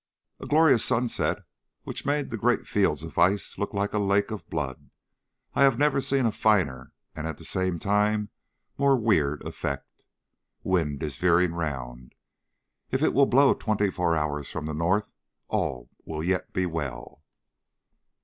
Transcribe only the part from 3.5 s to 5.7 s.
look like a lake of blood. I